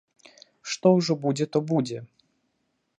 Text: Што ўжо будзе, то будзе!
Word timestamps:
Што 0.75 0.87
ўжо 0.97 1.13
будзе, 1.27 1.45
то 1.55 1.65
будзе! 1.75 1.99